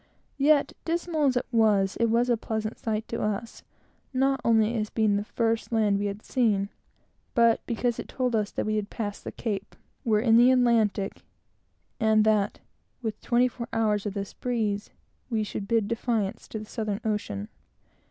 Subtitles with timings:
[0.39, 3.61] Yet, dismal as it was, it was a pleasant sight to us;
[4.15, 6.69] not only as being the first land we had seen,
[7.35, 11.21] but because it told us that we had passed the Cape, were in the Atlantic,
[11.99, 12.61] and that,
[13.03, 14.89] with twenty four hours of this breeze,
[15.29, 17.47] might bid defiance to the Southern Ocean.